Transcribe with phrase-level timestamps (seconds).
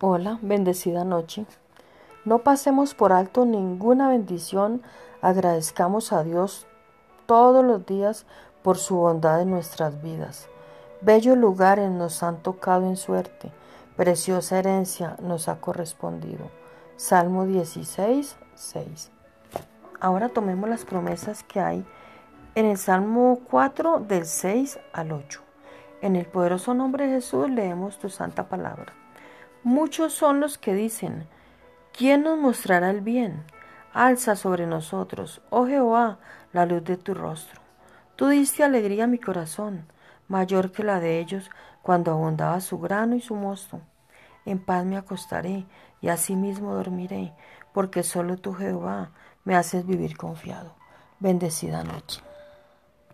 [0.00, 1.46] Hola, bendecida noche.
[2.24, 4.82] No pasemos por alto ninguna bendición,
[5.22, 6.66] agradezcamos a Dios
[7.26, 8.26] todos los días
[8.64, 10.48] por su bondad en nuestras vidas.
[11.00, 13.52] Bellos lugares nos han tocado en suerte,
[13.96, 16.50] preciosa herencia nos ha correspondido.
[16.96, 19.12] Salmo 16, 6.
[20.00, 21.86] Ahora tomemos las promesas que hay
[22.56, 25.40] en el Salmo 4 del 6 al 8.
[26.02, 29.03] En el poderoso nombre de Jesús leemos tu santa palabra.
[29.64, 31.26] Muchos son los que dicen,
[31.96, 33.44] ¿quién nos mostrará el bien?
[33.94, 36.18] Alza sobre nosotros, oh Jehová,
[36.52, 37.62] la luz de tu rostro.
[38.14, 39.86] Tú diste alegría a mi corazón,
[40.28, 41.50] mayor que la de ellos
[41.80, 43.80] cuando abundaba su grano y su mosto.
[44.44, 45.64] En paz me acostaré
[46.02, 47.32] y asimismo dormiré,
[47.72, 49.12] porque solo tú, Jehová,
[49.44, 50.74] me haces vivir confiado.
[51.20, 52.20] Bendecida noche.